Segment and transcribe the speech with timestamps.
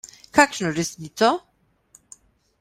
[0.37, 1.29] Kakšno resnico?